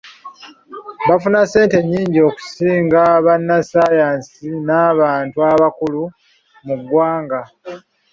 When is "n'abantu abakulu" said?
4.67-6.01